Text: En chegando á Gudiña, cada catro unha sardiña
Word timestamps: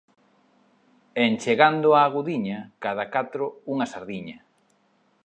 En 1.23 1.31
chegando 1.43 1.87
á 1.99 2.01
Gudiña, 2.15 2.59
cada 2.83 3.05
catro 3.15 3.45
unha 3.73 3.87
sardiña 3.93 4.37